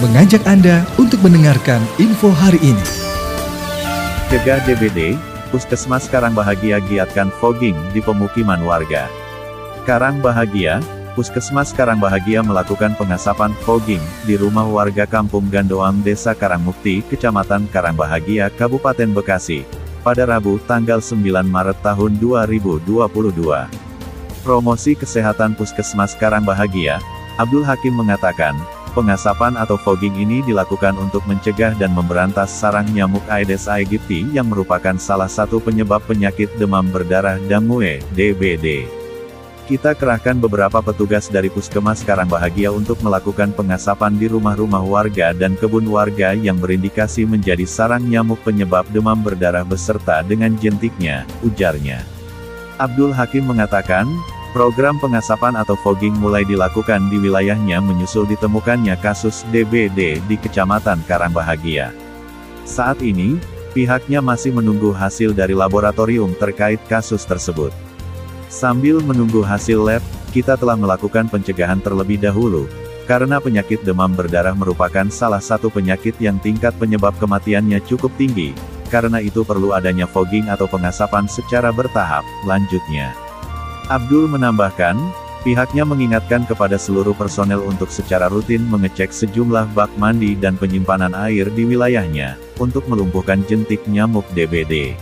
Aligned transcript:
mengajak 0.00 0.40
Anda 0.48 0.80
untuk 0.96 1.20
mendengarkan 1.20 1.84
info 2.00 2.32
hari 2.32 2.56
ini. 2.64 2.86
Cegah 4.32 4.64
DBD, 4.64 5.20
Puskesmas 5.52 6.08
Karang 6.08 6.32
Bahagia 6.32 6.80
giatkan 6.88 7.28
fogging 7.36 7.76
di 7.92 8.00
pemukiman 8.00 8.64
warga. 8.64 9.12
Karang 9.84 10.24
Bahagia, 10.24 10.80
Puskesmas 11.12 11.76
Karang 11.76 12.00
Bahagia 12.00 12.40
melakukan 12.40 12.96
pengasapan 12.96 13.52
fogging 13.60 14.00
di 14.24 14.40
rumah 14.40 14.64
warga 14.64 15.04
Kampung 15.04 15.52
Gandoang 15.52 16.00
Desa 16.00 16.32
Karangmukti, 16.32 17.04
Kecamatan 17.04 17.68
Karang 17.68 17.98
Bahagia, 17.98 18.48
Kabupaten 18.48 19.12
Bekasi, 19.12 19.68
pada 20.00 20.24
Rabu 20.24 20.56
tanggal 20.64 21.04
9 21.04 21.44
Maret 21.44 21.76
tahun 21.84 22.16
2022. 22.16 22.88
Promosi 24.40 24.96
Kesehatan 24.96 25.52
Puskesmas 25.60 26.16
Karang 26.16 26.48
Bahagia, 26.48 27.04
Abdul 27.36 27.68
Hakim 27.68 27.92
mengatakan, 28.00 28.56
Pengasapan 28.90 29.54
atau 29.54 29.78
fogging 29.78 30.18
ini 30.18 30.42
dilakukan 30.42 30.98
untuk 30.98 31.22
mencegah 31.30 31.78
dan 31.78 31.94
memberantas 31.94 32.50
sarang 32.50 32.90
nyamuk 32.90 33.22
Aedes 33.30 33.70
aegypti 33.70 34.26
yang 34.34 34.50
merupakan 34.50 34.98
salah 34.98 35.30
satu 35.30 35.62
penyebab 35.62 36.02
penyakit 36.10 36.50
demam 36.58 36.82
berdarah 36.90 37.38
Damue, 37.46 38.02
DBD. 38.18 38.90
Kita 39.70 39.94
kerahkan 39.94 40.34
beberapa 40.42 40.82
petugas 40.82 41.30
dari 41.30 41.46
Puskesmas 41.46 42.02
Karang 42.02 42.26
Bahagia 42.26 42.74
untuk 42.74 42.98
melakukan 43.06 43.54
pengasapan 43.54 44.18
di 44.18 44.26
rumah-rumah 44.26 44.82
warga 44.82 45.30
dan 45.30 45.54
kebun 45.54 45.86
warga 45.86 46.34
yang 46.34 46.58
berindikasi 46.58 47.22
menjadi 47.22 47.62
sarang 47.70 48.02
nyamuk 48.02 48.42
penyebab 48.42 48.82
demam 48.90 49.22
berdarah 49.22 49.62
beserta 49.62 50.26
dengan 50.26 50.58
jentiknya, 50.58 51.22
ujarnya. 51.46 52.02
Abdul 52.82 53.14
Hakim 53.14 53.46
mengatakan, 53.46 54.10
Program 54.50 54.98
pengasapan 54.98 55.54
atau 55.54 55.78
fogging 55.78 56.18
mulai 56.18 56.42
dilakukan 56.42 57.06
di 57.06 57.22
wilayahnya 57.22 57.78
menyusul 57.78 58.26
ditemukannya 58.26 58.98
kasus 58.98 59.46
DBD 59.54 60.18
di 60.26 60.34
Kecamatan 60.34 61.06
Karangbahagia. 61.06 61.94
Saat 62.66 62.98
ini, 62.98 63.38
pihaknya 63.70 64.18
masih 64.18 64.50
menunggu 64.50 64.90
hasil 64.90 65.38
dari 65.38 65.54
laboratorium 65.54 66.34
terkait 66.34 66.82
kasus 66.90 67.22
tersebut. 67.22 67.70
Sambil 68.50 68.98
menunggu 68.98 69.38
hasil 69.46 69.78
lab, 69.78 70.02
kita 70.34 70.58
telah 70.58 70.74
melakukan 70.74 71.30
pencegahan 71.30 71.78
terlebih 71.78 72.18
dahulu, 72.18 72.66
karena 73.06 73.38
penyakit 73.38 73.86
demam 73.86 74.10
berdarah 74.10 74.58
merupakan 74.58 75.06
salah 75.14 75.38
satu 75.38 75.70
penyakit 75.70 76.18
yang 76.18 76.42
tingkat 76.42 76.74
penyebab 76.74 77.14
kematiannya 77.22 77.78
cukup 77.86 78.10
tinggi, 78.18 78.50
karena 78.90 79.22
itu 79.22 79.46
perlu 79.46 79.78
adanya 79.78 80.10
fogging 80.10 80.50
atau 80.50 80.66
pengasapan 80.66 81.30
secara 81.30 81.70
bertahap, 81.70 82.26
lanjutnya. 82.42 83.29
Abdul 83.90 84.30
menambahkan, 84.30 84.94
pihaknya 85.42 85.82
mengingatkan 85.82 86.46
kepada 86.46 86.78
seluruh 86.78 87.10
personel 87.10 87.58
untuk 87.66 87.90
secara 87.90 88.30
rutin 88.30 88.62
mengecek 88.70 89.10
sejumlah 89.10 89.66
bak 89.74 89.90
mandi 89.98 90.38
dan 90.38 90.54
penyimpanan 90.54 91.10
air 91.10 91.50
di 91.50 91.66
wilayahnya, 91.66 92.38
untuk 92.62 92.86
melumpuhkan 92.86 93.42
jentik 93.50 93.82
nyamuk 93.90 94.22
DBD. 94.30 94.94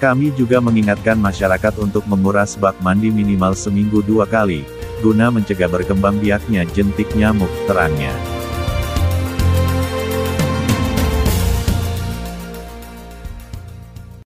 Kami 0.00 0.32
juga 0.32 0.64
mengingatkan 0.64 1.20
masyarakat 1.20 1.76
untuk 1.76 2.08
menguras 2.08 2.56
bak 2.56 2.80
mandi 2.80 3.12
minimal 3.12 3.52
seminggu 3.52 4.00
dua 4.00 4.24
kali, 4.24 4.64
guna 5.04 5.28
mencegah 5.28 5.68
berkembang 5.68 6.16
biaknya 6.16 6.64
jentik 6.72 7.12
nyamuk, 7.12 7.52
terangnya. 7.68 8.16